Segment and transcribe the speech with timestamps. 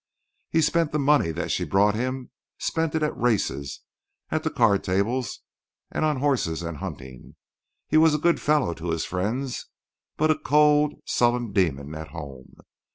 [0.49, 3.81] He spent the money that she brought him—spent it at races,
[4.31, 5.23] at the card table
[5.91, 7.35] and on horses and hunting.
[7.87, 9.67] He was a good fellow to his friends,
[10.17, 12.55] but a cold, sullen demon at home.